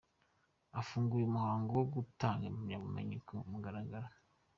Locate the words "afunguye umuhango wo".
0.79-1.85